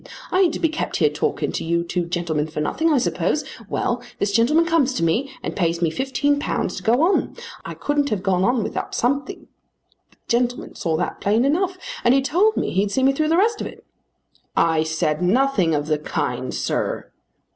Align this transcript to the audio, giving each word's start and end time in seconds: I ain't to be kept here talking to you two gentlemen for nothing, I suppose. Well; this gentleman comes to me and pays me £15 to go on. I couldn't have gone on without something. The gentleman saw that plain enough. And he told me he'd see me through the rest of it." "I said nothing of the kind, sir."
I 0.31 0.39
ain't 0.39 0.53
to 0.55 0.59
be 0.59 0.67
kept 0.67 0.95
here 0.97 1.11
talking 1.11 1.51
to 1.51 1.63
you 1.63 1.83
two 1.83 2.05
gentlemen 2.05 2.47
for 2.47 2.59
nothing, 2.59 2.91
I 2.91 2.97
suppose. 2.97 3.43
Well; 3.69 4.01
this 4.17 4.31
gentleman 4.31 4.65
comes 4.65 4.95
to 4.95 5.03
me 5.03 5.31
and 5.43 5.55
pays 5.55 5.79
me 5.79 5.91
£15 5.91 6.77
to 6.77 6.81
go 6.81 7.03
on. 7.03 7.35
I 7.63 7.75
couldn't 7.75 8.09
have 8.09 8.23
gone 8.23 8.43
on 8.43 8.63
without 8.63 8.95
something. 8.95 9.47
The 10.09 10.17
gentleman 10.27 10.73
saw 10.73 10.97
that 10.97 11.21
plain 11.21 11.45
enough. 11.45 11.77
And 12.03 12.15
he 12.15 12.21
told 12.23 12.57
me 12.57 12.71
he'd 12.71 12.89
see 12.89 13.03
me 13.03 13.13
through 13.13 13.29
the 13.29 13.37
rest 13.37 13.61
of 13.61 13.67
it." 13.67 13.85
"I 14.57 14.81
said 14.81 15.21
nothing 15.21 15.75
of 15.75 15.85
the 15.85 15.99
kind, 15.99 16.51
sir." 16.51 17.11